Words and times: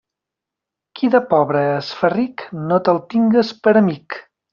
Qui 0.99 1.09
de 1.15 1.19
pobre 1.33 1.61
es 1.73 1.91
fa 1.99 2.09
ric, 2.13 2.47
no 2.71 2.81
te'l 2.89 3.03
tingues 3.13 3.53
per 3.67 3.75
amic. 3.83 4.19